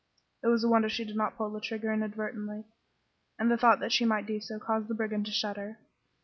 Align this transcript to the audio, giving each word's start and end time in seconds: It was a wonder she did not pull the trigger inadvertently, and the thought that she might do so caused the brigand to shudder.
It 0.41 0.47
was 0.47 0.63
a 0.63 0.67
wonder 0.67 0.89
she 0.89 1.05
did 1.05 1.15
not 1.15 1.37
pull 1.37 1.51
the 1.51 1.61
trigger 1.61 1.93
inadvertently, 1.93 2.63
and 3.37 3.51
the 3.51 3.55
thought 3.57 3.79
that 3.81 3.91
she 3.91 4.03
might 4.03 4.25
do 4.25 4.39
so 4.41 4.57
caused 4.57 4.87
the 4.87 4.95
brigand 4.95 5.27
to 5.27 5.31
shudder. 5.31 5.77